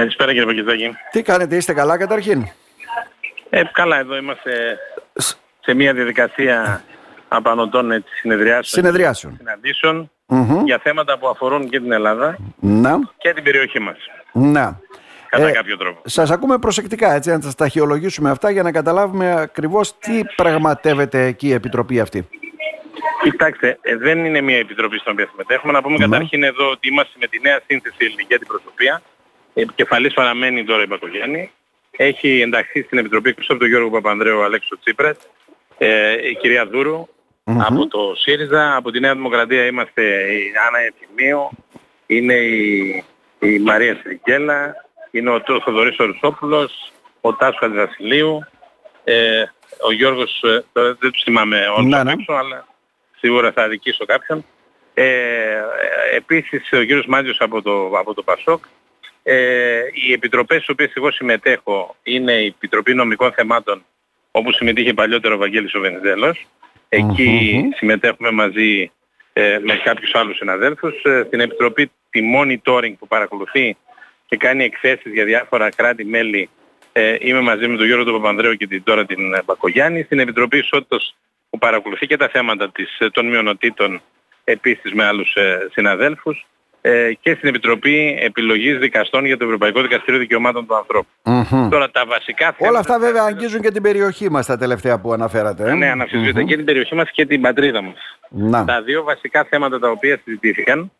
[0.00, 0.96] Καλησπέρα κύριε Παγκητάκη.
[1.10, 2.46] Τι κάνετε, είστε καλά καταρχήν;
[3.50, 4.78] Ε, καλά, εδώ είμαστε
[5.60, 6.84] σε μια διαδικασία
[7.28, 9.34] απανοτών έτσι, συνεδριάσεων, Συνεδριάσεων.
[9.36, 10.64] συναντήσεων Μμμ.
[10.64, 13.96] για θέματα που αφορούν και την Ελλάδα Να, και την περιοχή μας.
[14.32, 14.80] να.
[15.28, 16.00] Κατά Ε, κάποιο τρόπο.
[16.04, 21.46] Σας ακούμε προσεκτικά έτσι, να σας ταχυολογήσουμε αυτά για να καταλάβουμε ακριβώς τι πραγματεύεται εκεί
[21.48, 22.28] η Επιτροπή αυτή.
[23.22, 25.72] Κοιτάξτε, ε, δεν είναι μια επιτροπή στην οποία συμμετέχουμε.
[25.72, 26.04] Να πούμε Ναι.
[26.04, 29.02] καταρχήν εδώ ότι είμαστε με τη νέα σύνθεση ελληνική αντιπροσωπεία.
[29.60, 31.50] Επικεφαλής παραμένει τώρα η Μπακογιάννη.
[31.90, 35.16] Έχει ενταχθεί στην Επιτροπή εκτός από τον Γιώργο Παπανδρέου ο Αλέξο Τσίπρας,
[35.78, 37.06] ε, η κυρία Δούρου,
[37.44, 37.60] Μμμ.
[37.60, 41.50] από το ΣΥΡΙΖΑ, από τη Νέα Δημοκρατία είμαστε η Άννα Εφημίου,
[42.06, 43.04] είναι η,
[43.38, 44.74] η Μαρία Συρικέλα,
[45.10, 48.44] είναι ο Τ- Θοδωρής Ορουσόπουλος, ο Τάσος Χατζηβασιλείου,
[49.04, 49.42] ε,
[49.88, 52.12] ο Γιώργος, ε, τώρα δεν τους θυμάμαι όλους Ναι, απ' ναι.
[52.12, 52.66] έξω, αλλά
[53.18, 54.44] σίγουρα θα αδικήσω κάποιον.
[54.94, 55.60] Ε, ε,
[56.16, 58.64] επίσης ο κύριος Μάτζιος από το, από το Πασόκ.
[59.22, 63.84] Ε, οι επιτροπές στις οποίες εγώ συμμετέχω είναι η Επιτροπή Νομικών Θεμάτων
[64.30, 66.46] όπου συμμετείχε παλιότερο ο Βαγγέλης ο Βενιζέλος.
[66.88, 67.70] Εκεί Μμμ.
[67.74, 68.90] συμμετέχουμε μαζί
[69.32, 71.02] ε, με κάποιους άλλους συναδέλφους.
[71.02, 73.76] Ε, στην Επιτροπή τη monitoring που παρακολουθεί
[74.26, 76.48] και κάνει εκθέσεις για διάφορα κράτη-μέλη
[76.92, 80.02] ε, είμαι μαζί με τον Γιώργο τον Παπανδρέου και την, τώρα την ε, Μπακογιάννη.
[80.02, 81.16] Στην Επιτροπή Ισότητας
[81.50, 84.02] που παρακολουθεί και τα θέματα της, ε, των μειονοτήτων
[84.44, 86.44] επίσης με άλλους ε, συναδέλφους ε,
[87.20, 91.08] και στην Επιτροπή Επιλογής Δικαστών για το Ευρωπαϊκό Δικαστήριο Δικαιωμάτων του Ανθρώπου.
[91.24, 91.68] Μμμ.
[91.70, 92.68] Τώρα τα βασικά θέματα...
[92.68, 95.70] Όλα αυτά βέβαια αγγίζουν και την περιοχή μας τα τελευταία που αναφέρατε.
[95.70, 95.74] ε.
[95.74, 98.18] Ναι, αναμφισβήτητα και την περιοχή μας και την πατρίδα μας.
[98.28, 98.64] Να.
[98.64, 100.92] Τα δύο βασικά θέματα τα οποία συζητήθηκαν,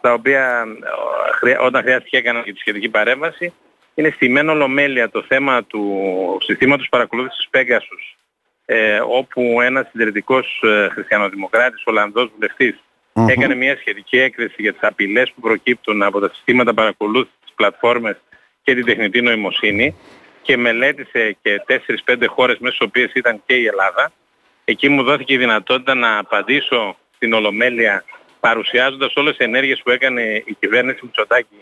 [0.00, 3.52] τα οποία ε, χρειά- όταν χρειάστηκε έκανα και τη σχετική παρέμβαση,
[3.94, 5.82] είναι στη μεν ολομέλεια το θέμα του
[6.42, 8.16] συστήματος παρακολούθησης Pegasus,
[8.64, 12.80] ε, όπου ένας συντηρητικός ε, χριστιανοδημοκράτης, Ολλανδός βουλευτής,
[13.14, 13.28] Μμμ.
[13.28, 18.16] έκανε μια σχετική έκθεση για τις απειλές που προκύπτουν από τα συστήματα παρακολούθησης, τις πλατφόρμες
[18.62, 19.96] και την τεχνητή νοημοσύνη
[20.42, 21.62] και μελέτησε και
[22.06, 24.12] 4-5 χώρες μέσα στις οποίες ήταν και η Ελλάδα.
[24.64, 28.04] Εκεί μου δόθηκε η δυνατότητα να απαντήσω στην Ολομέλεια
[28.40, 31.56] παρουσιάζοντας όλες τις ενέργειες που έκανε η κυβέρνηση Μητσοτάκη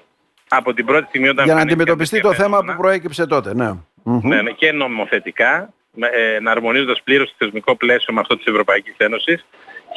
[0.48, 2.78] από την πρώτη στιγμή όταν Για να εμφανίστηκε αντιμετωπιστεί τέτοια το θέμα που φαινόμενα.
[2.82, 3.54] προέκυψε τότε.
[3.54, 3.72] Ναι.
[4.02, 4.20] Μμμ.
[4.28, 8.46] Ναι, ναι, και νομοθετικά, με, ε, να αρμονίζοντας πλήρως το θεσμικό πλαίσιο με αυτό της
[8.46, 9.46] Ευρωπαϊκής Ένωσης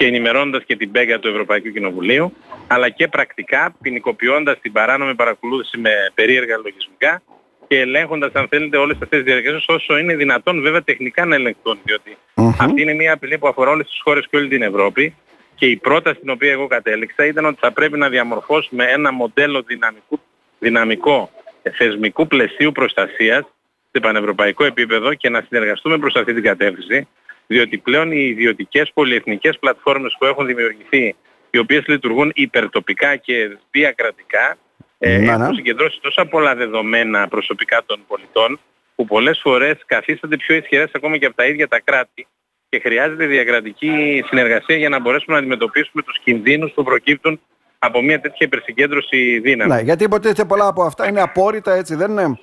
[0.02, 2.34] και ενημερώνοντας και την πέγα του Ευρωπαϊκού Κοινοβουλίου,
[2.68, 7.22] αλλά και πρακτικά ποινικοποιώντας την παράνομη παρακολούθηση με περίεργα λογισμικά
[7.68, 11.80] και ελέγχοντας αν θέλετε όλες αυτές τις διαδικασίες όσο είναι δυνατόν βέβαια τεχνικά να ελεγχθούν,
[11.84, 12.52] διότι Μμμ.
[12.60, 15.16] αυτή είναι μια απειλή που αφορά όλες τις χώρες και όλη την Ευρώπη
[15.56, 19.62] και η πρόταση την οποία εγώ κατέληξα ήταν ότι θα πρέπει να διαμορφώσουμε ένα μοντέλο
[19.62, 20.20] δυναμικού,
[20.60, 21.30] δυναμικό
[21.62, 23.44] ε, θεσμικού πλαισίου προστασίας
[23.92, 27.08] σε πανευρωπαϊκό επίπεδο και να συνεργαστούμε προς αυτή την κατεύθυνση,
[27.52, 31.16] διότι πλέον οι ιδιωτικές πολυεθνικές πλατφόρμες που έχουν δημιουργηθεί,
[31.50, 34.58] οι οποίες λειτουργούν υπερτοπικά και διακρατικά,
[34.98, 35.44] ε, Να, ναι.
[35.44, 38.60] έχουν συγκεντρώσει τόσα πολλά δεδομένα προσωπικά των πολιτών,
[38.96, 42.28] που πολλές φορές καθίστανται πιο ισχυρές ακόμα και από τα ίδια τα κράτη
[42.70, 47.40] και χρειάζεται διακρατική συνεργασία για να μπορέσουμε να αντιμετωπίσουμε τους κινδύνους που προκύπτουν
[47.80, 49.74] από μια τέτοια υπερσυγκέντρωση δύναμη.
[49.74, 52.40] Ναι, γιατί υποτίθεται πολλά από αυτά είναι απόρριτα έτσι, δεν είναι;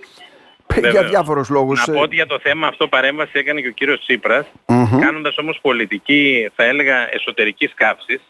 [0.72, 1.10] Για Βεβαίως.
[1.10, 1.86] διάφορους λόγους.
[1.86, 5.00] Να πω ότι για το θέμα αυτό παρέμβαση έκανε και ο κύριος Τσίπρας, Μμμ.
[5.00, 8.20] κάνοντας όμως πολιτική, θα έλεγα, εσωτερικής καύσης,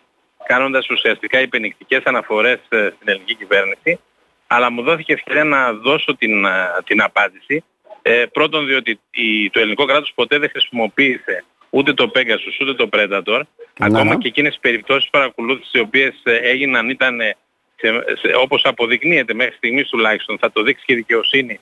[0.47, 4.01] κάνοντας ουσιαστικά υπενικτικές αναφορές ε, στην ελληνική κυβέρνηση,
[4.47, 6.51] αλλά μου δόθηκε ευκαιρία να δώσω την, ε,
[6.85, 7.65] την απάντηση.
[8.03, 12.89] Ε, πρώτον διότι η- το ελληνικό κράτος ποτέ δεν χρησιμοποίησε ούτε το Pegasus ούτε το
[12.93, 13.41] Predator,
[13.79, 14.17] ακόμα ναι.
[14.17, 17.37] και εκείνες τις περιπτώσεις παρακολούθησης οι οποίες ε, έγιναν ήταν ε,
[17.77, 17.89] σε,
[18.21, 21.61] σε, όπως αποδεικνύεται μέχρι στιγμής τουλάχιστον, θα το δείξει και η δικαιοσύνη,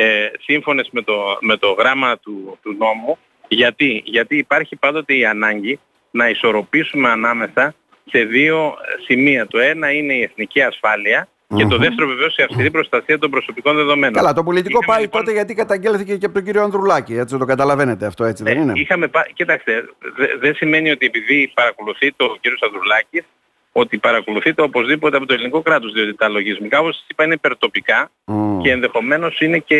[0.00, 3.18] ε, σύμφωνες με το, με το γράμμα του, του νόμου.
[3.48, 5.78] Γιατί; Γιατί υπάρχει πάντοτε η ανάγκη
[6.10, 7.74] να ισορροπήσουμε ανάμεσα
[8.10, 9.46] σε δύο ε, σημεία.
[9.46, 11.82] Το ένα είναι η εθνική ασφάλεια και το Μμμ.
[11.82, 14.12] δεύτερο βεβαίως η αυστηρή προστασία των προσωπικών δεδομένων.
[14.14, 17.14] Καλά, το πολιτικό Είχαμε, πάει λοιπόν, τότε γιατί καταγγέλθηκε και από τον κύριο Ανδρουλάκη.
[17.14, 19.26] Έτσι το καταλαβαίνετε αυτό, έτσι δεν ε, είναι; Είχαμε πά...
[19.34, 19.84] Κοιτάξτε,
[20.16, 23.24] δε- δεν σημαίνει ότι επειδή παρακολουθεί το κύριος Σαδρουλάκης
[23.72, 28.10] ότι παρακολουθείται οπωσδήποτε από το ελληνικό κράτος, διότι τα λογισμικά, όπως σας είπα, είναι υπερτοπικά
[28.24, 28.60] Μμ.
[28.60, 29.76] και ενδεχομένως είναι και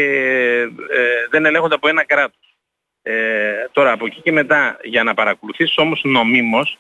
[0.91, 2.57] ε, δεν ελέγχονται από ένα κράτος.
[3.03, 6.79] Ε, τώρα, από εκεί και μετά, για να παρακολουθήσεις όμως νομίμως,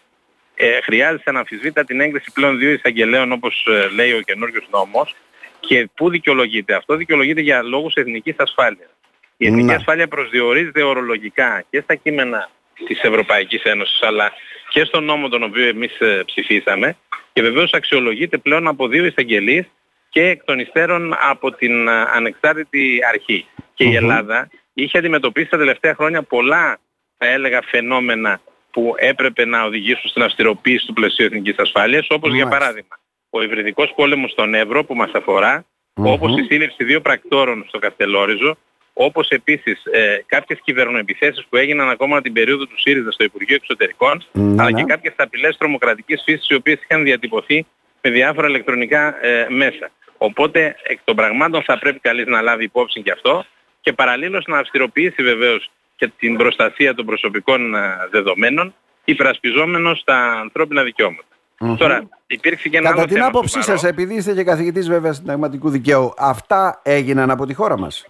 [0.54, 5.14] ε, χρειάζεται αναμφισβήτητα την έγκριση πλέον δύο εισαγγελέων, όπως ε, λέει ο καινούργιος νόμος,
[5.60, 6.74] και πού δικαιολογείται.
[6.74, 8.88] Αυτό δικαιολογείται για λόγους εθνικής ασφάλειας.
[9.36, 9.74] Η εθνική Ναι.
[9.74, 12.50] ασφάλεια προσδιορίζεται ορολογικά και στα κείμενα
[12.86, 14.32] της Ευρωπαϊκής Ένωσης, αλλά
[14.68, 16.96] και στον νόμο τον οποίο εμείς ε, ψηφίσαμε
[17.32, 19.66] και βεβαίως αξιολογείται πλέον από δύο εισαγγελίες
[20.08, 23.46] και εκ των υστέρων από την α, ανεξάρτητη αρχή.
[23.74, 23.96] Και η Μμμ.
[23.96, 26.78] Ελλάδα είχε αντιμετωπίσει τα τελευταία χρόνια πολλά,
[27.18, 32.44] θα έλεγα, φαινόμενα που έπρεπε να οδηγήσουν στην αυστηροποίηση του πλαισίου εθνικής ασφάλειας, όπως για
[32.44, 32.58] Μάλιστα.
[32.58, 32.98] παράδειγμα
[33.30, 35.64] ο υβριδικός πόλεμος στον Εύρο που μας αφορά,
[35.94, 38.56] όπως η σύλληψη δύο πρακτόρων στο Καστελόριζο,
[39.00, 44.24] όπως επίσης ε, κάποιες κυβερνοεπιθέσεις που έγιναν ακόμα την περίοδο του ΣΥΡΙΖΑ στο Υπουργείο Εξωτερικών,
[44.32, 44.80] Ναι, αλλά ναι.
[44.80, 47.66] και κάποιες απειλές τρομοκρατικής φύσης οι οποίες είχαν διατυπωθεί
[48.02, 49.90] με διάφορα ηλεκτρονικά ε, μέσα.
[50.18, 53.44] Οπότε εκ των πραγμάτων θα πρέπει καλής να λάβει υπόψη και αυτό
[53.80, 57.80] και παραλλήλως να αυστηροποιήσει βεβαίως και την προστασία των προσωπικών ε,
[58.10, 58.74] δεδομένων
[59.04, 61.37] υπερασπιζόμενος τα ανθρώπινα δικαιώματα.
[61.60, 61.76] Μμμ.
[61.76, 63.78] Τώρα, υπήρξε και ένα Κατά άλλο την θέμα άποψή σοβαρό.
[63.78, 68.06] σας, επειδή είστε και καθηγητής βέβαια συνταγματικού δικαίου, αυτά έγιναν από τη χώρα μας;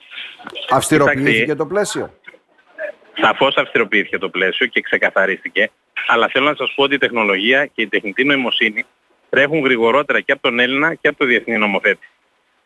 [0.71, 2.15] Αυστηροποιήθηκε Κοιτάξτε, το πλαίσιο;
[3.21, 5.71] Σαφώς αυστηροποιήθηκε το πλαίσιο και ξεκαθαρίστηκε,
[6.07, 8.85] αλλά θέλω να σας πω ότι η τεχνολογία και η τεχνητή νοημοσύνη
[9.31, 12.09] τρέχουν γρηγορότερα και από τον Έλληνα και από το διεθνή νομοθέτη.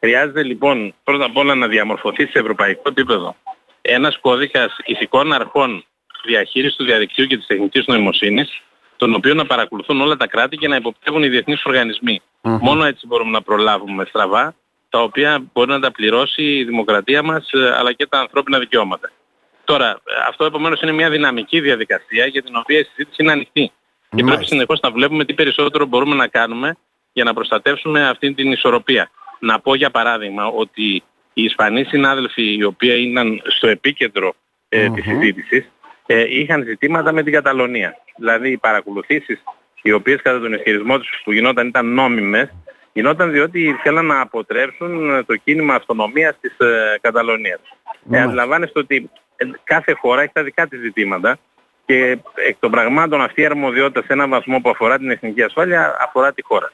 [0.01, 3.37] Χρειάζεται λοιπόν πρώτα απ' όλα να διαμορφωθεί σε ευρωπαϊκό επίπεδο
[3.83, 5.85] ένας κώδικας ηθικών αρχών
[6.25, 8.63] διαχείρισης του διαδικτύου και της τεχνητής νοημοσύνης,
[9.03, 12.21] τον οποίο να παρακολουθούν όλα τα κράτη και να υποπτεύουν οι διεθνείς οργανισμοί.
[12.43, 12.59] Μμμ.
[12.61, 14.55] Μόνο έτσι μπορούμε να προλάβουμε στραβά,
[14.89, 19.11] τα οποία μπορεί να τα πληρώσει η δημοκρατία μας, ε, αλλά και τα ανθρώπινα δικαιώματα.
[19.65, 19.95] Τώρα, ε,
[20.29, 23.63] αυτό επομένως είναι μια δυναμική διαδικασία για την οποία η συζήτηση είναι ανοιχτή.
[23.63, 24.55] Και πρέπει Μάλιστα.
[24.55, 26.77] συνεχώς να βλέπουμε τι περισσότερο μπορούμε να κάνουμε
[27.13, 29.11] για να προστατεύσουμε αυτή την ισορροπία.
[29.39, 31.03] Να πω για παράδειγμα ότι
[31.33, 34.35] οι Ισπανοί συνάδελφοι οι οποίοι ήταν στο επίκεντρο
[34.69, 35.13] ε, της Μμμ.
[35.13, 35.71] συζήτησης
[36.07, 37.97] ε, είχαν ζητήματα με την Καταλωνία.
[38.23, 39.43] Δηλαδή οι παρακολουθήσεις
[39.83, 42.53] οι οποίες κατά τον ισχυρισμό τους που γινόταν ήταν νόμιμες
[42.93, 47.61] γινόταν διότι θέλαν να αποτρέψουν ε, το κίνημα αυτονομίας της ε, Καταλωνίας.
[47.61, 48.29] Ε, Μάλιστα.
[48.29, 51.39] αντιλαμβάνεστε ότι ε, κάθε χώρα έχει τα δικά της ζητήματα
[51.87, 55.97] και εκ των πραγμάτων αυτή η αρμοδιότητα σε έναν βαθμό που αφορά την εθνική ασφάλεια
[56.01, 56.73] αφορά τη χώρα.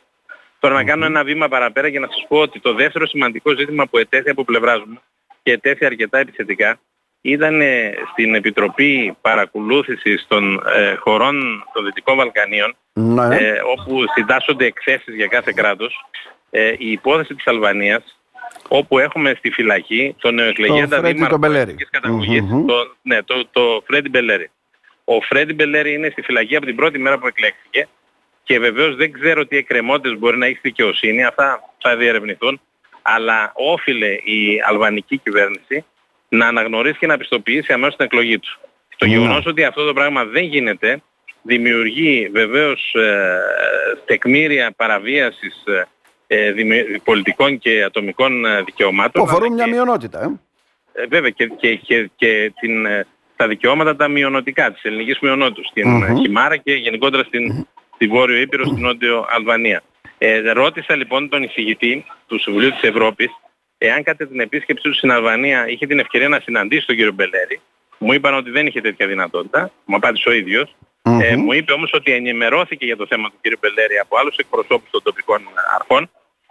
[0.61, 3.87] Τώρα να κάνω ένα βήμα παραπέρα για να σας πω ότι το δεύτερο σημαντικό ζήτημα
[3.87, 5.01] που ετέθη από πλευράς μου
[5.43, 6.79] και ετέθη αρκετά επιθετικά
[7.21, 13.37] ήταν ε, στην Επιτροπή Παρακολούθησης των ε, χωρών των Δυτικών Βαλκανίων Ναι.
[13.37, 16.05] ε, όπου συντάσσονται εκθέσεις για κάθε κράτος
[16.51, 18.21] ε, η υπόθεση της Αλβανίας
[18.69, 21.61] όπου έχουμε στη φυλακή τον νεοεκλεγέντα Φρέντι δήμαρχο τον Μπελέρη.
[21.71, 22.67] εθνικής καταγωγής, Μμμ.
[22.67, 24.51] το, ναι, το, το Φρέντι Μπελέρη.
[25.05, 27.89] Ο Φρέντι Μπελέρη είναι στη φυλακή από την πρώτη μέρα που εκλέχθηκε
[28.43, 32.61] και βεβαίως δεν ξέρω τι εκκρεμότητες μπορεί να έχει στη δικαιοσύνη, αυτά θα διερευνηθούν,
[33.03, 35.85] αλλά όφιλε η αλβανική κυβέρνηση
[36.29, 38.59] να αναγνωρίσει και να πιστοποιήσει αμέσως την εκλογή τους.
[38.97, 39.13] Το Ναι.
[39.13, 41.03] γεγονός ότι αυτό το πράγμα δεν γίνεται
[41.43, 43.39] δημιουργεί βεβαίως ε,
[44.05, 45.87] τεκμήρια παραβίασης ε,
[46.27, 49.23] ε, δημι- πολιτικών και ατομικών ε, δικαιωμάτων.
[49.23, 50.39] Που αφορούν αλλά μια και- μειονότητα.
[50.93, 51.03] Ε.
[51.03, 55.67] ε, βέβαια και, και, και, και την, ε, τα δικαιώματα τα μειονοτικά της ελληνικής μειονότητας
[55.67, 56.03] στην Μμμ.
[56.03, 59.83] ε, Χιμάρα και γενικότερα στην, στη Βόρειο Ήπειρο, στην Νότιο Αλβανία.
[60.19, 63.31] Ε, ρώτησα λοιπόν τον εισηγητή του Συμβουλίου της Ευρώπης
[63.79, 67.61] εάν κατά την επίσκεψή τους στην Αλβανία είχε την ευκαιρία να συναντήσει τον κύριο Μπελέρη.
[67.99, 69.71] Μου είπαν ότι δεν είχε τέτοια δυνατότητα.
[69.85, 70.77] Μου απάντησε ο ίδιος.
[71.03, 71.21] Μμμ.
[71.21, 74.91] Ε, μου είπε όμως ότι ενημερώθηκε για το θέμα του κύριου Μπελέρη από άλλους εκπροσώπους
[74.91, 75.41] των τοπικών
[75.79, 76.11] αρχών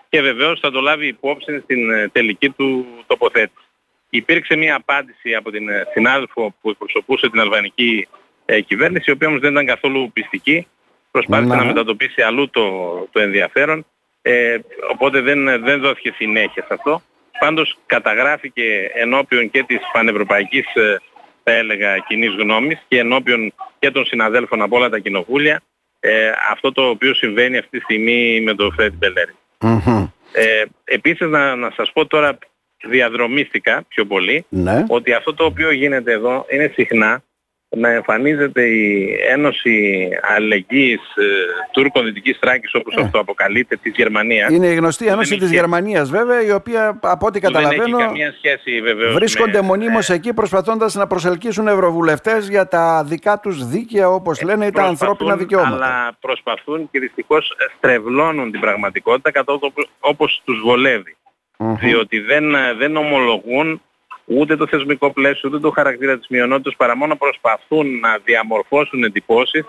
[0.10, 3.66] και βεβαίως θα το λάβει υπόψη στην ε, τελική του τοποθέτηση.
[4.10, 8.08] Υπήρξε μια απάντηση από την ε, συνάδελφο που εκπροσωπούσε την αλβανική
[8.46, 10.68] ε, κυβέρνηση, η οποία όμως δεν ήταν καθόλου πιστική.
[11.12, 11.56] Προσπάθησε Ναι.
[11.56, 12.68] να μετατοπίσει αλλού το,
[13.12, 13.86] το ενδιαφέρον,
[14.22, 14.58] ε,
[14.92, 17.02] οπότε δεν, δεν δόθηκε συνέχεια σε αυτό.
[17.40, 20.98] Πάντως καταγράφηκε ενώπιον και της πανευρωπαϊκής ε,
[21.44, 25.62] θα έλεγα κοινής γνώμης και ενώπιον και των συναδέλφων από όλα τα κοινοβούλια
[26.00, 29.36] ε, αυτό το οποίο συμβαίνει αυτή τη στιγμή με τον Φρέντ Μπελέρη.
[29.60, 30.08] Μμμ.
[30.32, 32.38] Ε, επίσης να, να σας πω τώρα
[32.84, 34.84] διαδρομίστηκα πιο πολύ Ναι.
[34.88, 37.24] ότι αυτό το οποίο γίνεται εδώ είναι συχνά
[37.70, 41.24] να εμφανίζεται η Ένωση Αλληλεγγύης ε,
[41.72, 43.02] Τούρκων Δυτικής Θράκης όπως Ε.
[43.02, 45.62] αυτό αποκαλείται της Γερμανίας Είναι η γνωστή δεν ένωση έχει της σχέση.
[45.62, 49.68] Γερμανίας βέβαια η οποία από ό,τι που δεν καταλαβαίνω έχει καμία σχέση βεβαίως βρίσκονται με-
[49.68, 54.82] μονίμως εκεί προσπαθώντας να προσελκύσουν ευρωβουλευτές για τα δικά τους δίκαια όπως λένε ή τα
[54.82, 55.76] προσπαθούν, ανθρώπινα δικαιώματα.
[55.76, 61.16] Αλλά προσπαθούν και δυστυχώς στρεβλώνουν την πραγματικότητα κατά όπως, όπως τους βολεύει.
[61.60, 61.76] Μμμ.
[61.76, 63.82] διότι δεν, ε, δεν ομολογούν
[64.30, 69.66] ούτε το θεσμικό πλαίσιο, ούτε το χαρακτήρα της μειονότητας, παρά μόνο προσπαθούν να διαμορφώσουν εντυπώσεις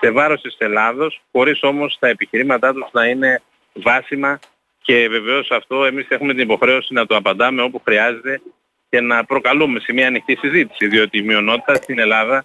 [0.00, 4.38] σε βάρος της Ελλάδος, χωρίς όμως τα επιχειρήματά τους να είναι βάσιμα
[4.82, 8.40] και βεβαίως αυτό εμείς έχουμε την υποχρέωση να το απαντάμε όπου χρειάζεται
[8.88, 12.44] και να προκαλούμε σε μια ανοιχτή συζήτηση, διότι η μειονότητα στην Ελλάδα,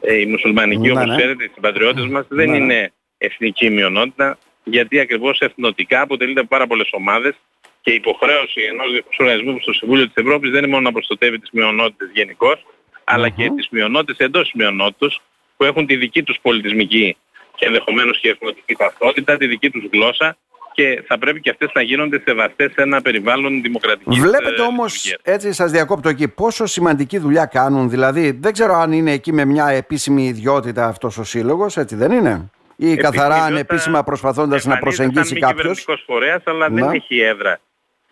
[0.00, 1.16] ε, η μουσουλμανική Ναι, όπως ναι.
[1.16, 2.64] ξέρετε, οι συμπατριώτες μας δεν Ναι, ναι.
[2.64, 7.34] είναι εθνική μειονότητα, γιατί ακριβώς εθνοτικά αποτελείται από πάρα πολλές ομάδες
[7.82, 11.38] και η υποχρέωση ενός διεθνούς οργανισμού στο Συμβούλιο της Ευρώπης δεν είναι μόνο να προστατεύει
[11.38, 12.66] τις μειονότητες γενικώς,
[13.04, 15.20] αλλά και τις μειονότητες εντός της μειονότητας
[15.56, 17.16] που έχουν τη δική τους πολιτισμική
[17.56, 20.36] και ενδεχομένως και εθνοτική ταυτότητα, τη δική τους γλώσσα
[20.74, 24.92] και θα πρέπει και αυτές να γίνονται σεβαστές σε ένα περιβάλλον δημοκρατικής Βλέπετε ε, όμως,
[24.92, 25.20] λειτουργίας.
[25.22, 27.90] έτσι σας διακόπτω εκεί, πόσο σημαντική δουλειά κάνουν.
[27.90, 32.12] Δηλαδή, δεν ξέρω αν είναι εκεί με μια επίσημη ιδιότητα αυτός ο σύλλογος, έτσι δεν
[32.12, 36.68] είναι; Ή καθαρά Επίσημη ανεπίσημα προσπαθώντας να εμφανίζεται προσεγγίσει σαν μη κάποιος; κυβερνητικός φορέας, αλλά
[36.68, 36.96] δεν Ναι.
[36.96, 37.60] έχει έδρα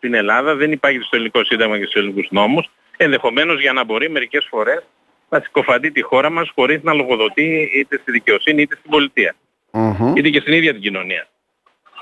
[0.01, 4.11] στην Ελλάδα, δεν υπάρχει στο ελληνικό σύνταγμα και στους ελληνικούς νόμους, ενδεχομένως για να μπορεί
[4.11, 4.83] μερικές φορές
[5.29, 9.35] να συκοφαντεί τη χώρα μας χωρίς να λογοδοτεί είτε στη δικαιοσύνη είτε στην πολιτεία.
[9.71, 10.13] Mm-hmm.
[10.17, 11.29] Είτε και στην ίδια την κοινωνία.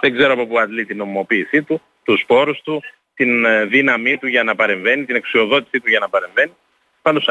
[0.01, 2.83] Δεν ξέρω από πού αντλεί την νομιμοποίησή του, τους σπόρους του,
[3.15, 6.53] την ε, δύναμή του για να παρεμβαίνει, την εξουσιοδότησή του για να παρεμβαίνει.
[7.03, 7.29] Πάντως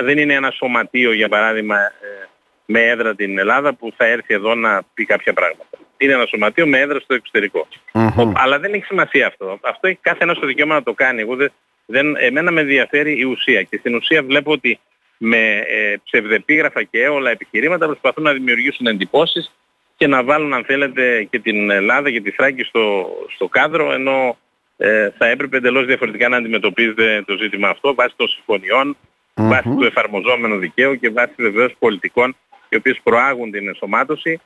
[0.00, 2.28] δεν είναι ένα σωματείο για παράδειγμα ε,
[2.64, 5.78] με έδρα την Ελλάδα που θα έρθει εδώ να πει κάποια πράγματα.
[6.02, 7.66] Είναι ένα σωματείο με έδρα στο εξωτερικό.
[7.92, 8.32] Mm-hmm.
[8.34, 9.58] Αλλά δεν έχει σημασία αυτό.
[9.62, 11.20] Αυτό έχει κάθε ένας το δικαίωμα να το κάνει.
[11.20, 11.52] Εγώ δεν,
[11.86, 14.78] δεν, εμένα με ενδιαφέρει η ουσία και στην ουσία βλέπω ότι
[15.18, 19.52] με ε, ψευδεπίγραφα και όλα επιχειρήματα προσπαθούν να δημιουργήσουν εντυπώσεις
[19.96, 24.36] και να βάλουν αν θέλετε και την Ελλάδα και τη Θράκη στο, στο κάδρο ενώ
[24.76, 29.48] ε, θα έπρεπε εντελώς διαφορετικά να αντιμετωπίζεται το ζήτημα αυτό βάσει των συμφωνιών, mm-hmm.
[29.48, 32.36] βάσει του εφαρμοζόμενου δικαίου και βάσει βεβαίως πολιτικών
[32.68, 34.40] οι οποίες προάγουν την ενσωμάτωση,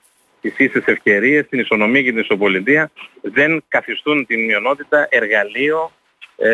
[0.50, 2.90] τις ίσες ευκαιρίες, την ισονομία και την ισοπολιτεία,
[3.22, 5.92] δεν καθιστούν την μειονότητα εργαλείο
[6.36, 6.50] ε,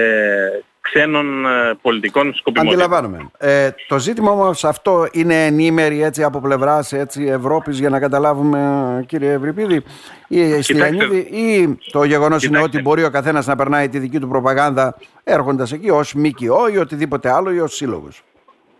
[0.80, 2.82] ξένων ε, πολιτικών σκοπιμότητων.
[2.82, 3.30] Αντιλαμβάνομαι.
[3.38, 9.04] Ε, το ζήτημα όμως αυτό είναι ενήμερη έτσι από πλευράς έτσι, Ευρώπης για να καταλάβουμε
[9.08, 9.82] κύριε Ευρυπίδη
[10.28, 14.28] ή Στυλιανίδη ή το γεγονός είναι ότι μπορεί ο καθένας να περνάει τη δική του
[14.28, 18.22] προπαγάνδα έρχοντας εκεί ως ΜΚΟ ή οτιδήποτε άλλο ή ως σύλλογος.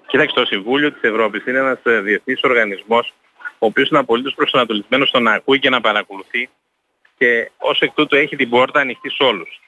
[0.06, 3.14] Κοιτάξτε, το Συμβούλιο της Ευρώπης είναι ένας ε, διεθνής οργανισμός
[3.62, 6.48] ο οποίος είναι απολύτως προσανατολισμένος στο να ακούει και να παρακολουθεί
[7.18, 9.60] και ως εκ τούτου έχει την πόρτα ανοιχτή σε όλους.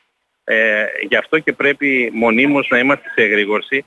[0.44, 3.84] Ε, γι' αυτό και πρέπει μονίμως να είμαστε σε εγρήγορση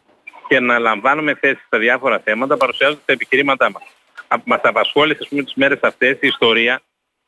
[0.48, 3.84] και να λαμβάνουμε θέση στα διάφορα θέματα παρουσιάζοντας τα επιχειρήματά μας.
[4.44, 6.82] Μας απασχόλησε ας πούμε τις μέρες αυτές η ιστορία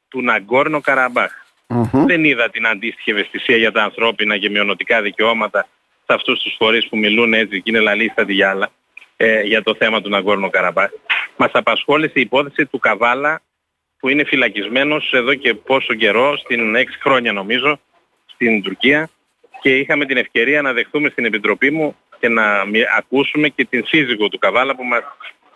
[0.08, 1.32] του Ναγκόρνο Καραμπάχ.
[1.68, 2.04] Mm-hmm.
[2.06, 5.68] Δεν είδα την αντίστοιχη ευαισθησία για τα ανθρώπινα και μειονοτικά δικαιώματα
[6.06, 8.70] σε αυτούς τους φορείς που μιλούν έτσι και είναι λαλίστα τη γυάλα
[9.18, 10.90] ε, για το θέμα του Ναγκόρνο Καραμπάχ.
[11.38, 13.42] Μας απασχόλησε η υπόθεση του Καβάλα
[14.00, 17.80] που είναι φυλακισμένος εδώ και πόσο καιρό, στην 6 χρόνια νομίζω,
[18.26, 19.10] στην Τουρκία
[19.62, 22.64] και είχαμε την ευκαιρία να δεχθούμε στην Επιτροπή μου και να
[22.98, 25.02] ακούσουμε και την σύζυγο του Καβάλα που μας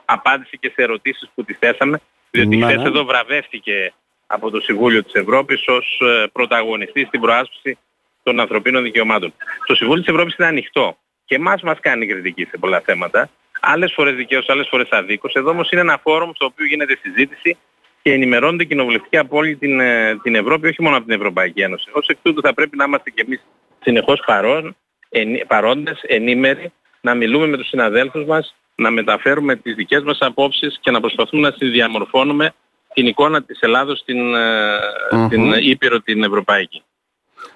[0.06, 2.66] απάντησε και σε ερωτήσεις που τη θέσαμε διότι ναι.
[2.66, 3.94] χθες εδώ βραβεύτηκε
[4.28, 7.78] από το Συμβούλιο της Ευρώπης ως ε, πρωταγωνιστής στην προάσπιση
[8.24, 9.34] των ανθρωπίνων δικαιωμάτων.
[9.66, 13.30] Το Συμβούλιο της Ευρώπης είναι ανοιχτό και εμάς μας κάνει κριτική σε πολλά θέματα.
[13.62, 15.34] Άλλες φορές δικαίως, άλλες φορές αδίκως.
[15.34, 17.58] Εδώ όμως είναι ένα φόρουμ στο οποίο γίνεται συζήτηση
[18.02, 21.90] και ενημερώνονται κοινοβουλευτικά από όλη την, ε, την Ευρώπη, όχι μόνο από την Ευρωπαϊκή Ένωση.
[21.94, 23.42] Ως εκ τούτου θα πρέπει να είμαστε κι εμείς
[23.84, 24.76] συνεχώς παρόν,
[25.10, 30.80] εν, παρόντες, ενήμεροι, να μιλούμε με τους συναδέλφους μας, να μεταφέρουμε τις δικές μας απόψεις
[30.82, 32.54] και να προσπαθούμε να συνδιαμορφώνουμε
[32.94, 35.30] την εικόνα της Ελλάδος στην, mm-hmm.
[35.30, 36.84] την Ήπειρο την Ευρωπαϊκή.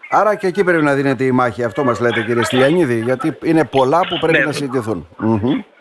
[0.09, 3.65] Άρα και εκεί πρέπει να δίνεται η μάχη, αυτό μας λέτε κύριε Στυλιανίδη, γιατί είναι
[3.65, 5.07] πολλά που πρέπει ναι, να συζητηθούν.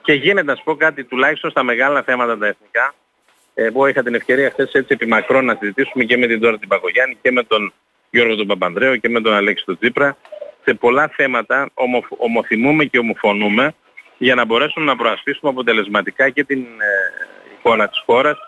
[0.04, 2.94] Και γίνεται να σου πω κάτι τουλάχιστον στα μεγάλα θέματα τα εθνικά.
[3.54, 6.68] Εγώ είχα την ευκαιρία χθες έτσι επί μακρόν να συζητήσουμε και με την τώρα την
[6.68, 7.72] Παγκογιάννη και με τον
[8.10, 10.16] Γιώργο τον Παπανδρέο και με τον Αλέξη τον Τσίπρα.
[10.64, 13.74] Σε πολλά θέματα ομο, ομοθυμούμε και ομοφωνούμε
[14.18, 18.38] για να μπορέσουμε να προασπίσουμε αποτελεσματικά και την ε, εικόνα της χώρας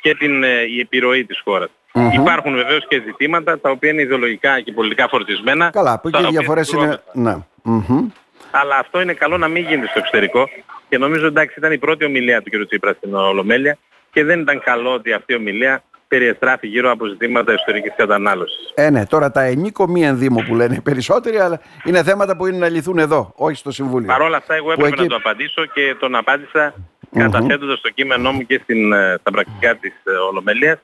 [0.00, 1.70] και την, ε, η επιρροή της χώρας.
[1.92, 2.12] Mm-hmm.
[2.12, 5.70] Υπάρχουν βεβαίως και ζητήματα τα οποία είναι ιδεολογικά και πολιτικά φορτισμένα.
[5.70, 7.02] Καλά, που και οι διαφορές είναι...
[7.12, 7.36] Ναι.
[7.64, 8.23] Mm-hmm.
[8.60, 10.48] Αλλά αυτό είναι καλό να μην γίνεται στο εξωτερικό
[10.88, 12.66] και νομίζω εντάξει ήταν η πρώτη ομιλία του κ.
[12.66, 13.78] Τσίπρα στην Ολομέλεια
[14.10, 18.72] και δεν ήταν καλό ότι αυτή η ομιλία περιεστράφει γύρω από ζητήματα εσωτερικής κατανάλωσης.
[18.74, 22.58] Ε, ναι, τώρα τα ενίκο μη ενδύμο που λένε περισσότεροι, αλλά είναι θέματα που είναι
[22.58, 24.06] να λυθούν εδώ, όχι στο Συμβούλιο.
[24.06, 25.02] Παρ' όλα αυτά εγώ έπρεπε εκεί...
[25.02, 27.18] να το απαντήσω και τον απάντησα mm-hmm.
[27.18, 30.78] καταθέτοντας το κείμενό μου και στην, ε, στα πρακτικά της ε, Ολομελίας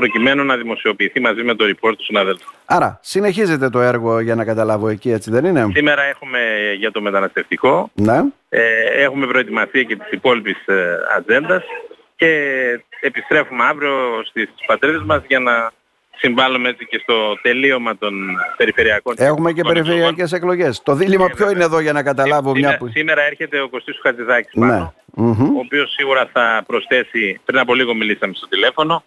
[0.00, 2.50] προκειμένου να δημοσιοποιηθεί μαζί με το report του συναδέλφου.
[2.64, 6.38] Άρα, συνεχίζεται το έργο για να καταλάβω εκεί, έτσι δεν είναι; Σήμερα έχουμε
[6.78, 7.90] για το μεταναστευτικό.
[7.94, 8.18] Ναι.
[8.48, 8.62] Ε,
[9.02, 11.64] έχουμε προετοιμασία και της υπόλοιπης ε, ατζέντας
[12.16, 12.30] και
[13.00, 15.72] επιστρέφουμε αύριο στις πατρίδες μας για να
[16.16, 18.14] συμβάλλουμε έτσι και στο τελείωμα των
[18.56, 20.82] περιφερειακών Έχουμε και περιφερειακές εκλογές.
[20.82, 22.88] Το δίλημα ποιο είναι εδώ για να καταλάβω σήμερα, μια που...
[22.88, 24.68] Σήμερα έρχεται ο Κωστής Χατζηδάκης ναι.
[24.68, 29.04] πάνω, ο οποίος σίγουρα θα προσθέσει, πριν από λίγο μιλήσαμε στο τηλέφωνο,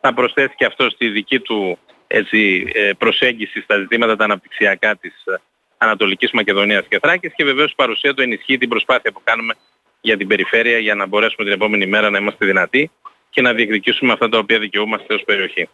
[0.00, 5.12] θα προσθέσει και αυτό στη δική του έτσι, ε, προσέγγιση στα ζητήματα τα αναπτυξιακά της
[5.24, 5.34] ε,
[5.78, 9.54] Ανατολικής Μακεδονίας και Θράκης και βεβαίως η παρουσία του ενισχύει την προσπάθεια που κάνουμε
[10.00, 12.90] για την περιφέρεια για να μπορέσουμε την επόμενη μέρα να είμαστε δυνατοί
[13.30, 15.68] και να διεκδικήσουμε αυτά τα οποία δικαιούμαστε ως περιοχή.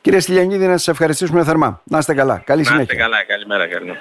[0.00, 1.82] Κύριε Στυλιανίδη, να σας ευχαριστήσουμε θερμά.
[1.84, 2.42] Να είστε καλά.
[2.46, 2.76] Καλή συνέχεια.
[2.76, 3.24] Να είστε καλά.
[3.24, 3.66] Καλημέρα.
[3.66, 3.98] Καλημέρα.